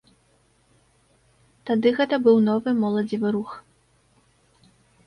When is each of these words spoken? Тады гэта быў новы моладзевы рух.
Тады 1.71 1.87
гэта 2.01 2.15
быў 2.25 2.37
новы 2.49 2.69
моладзевы 2.83 3.27
рух. 3.39 3.51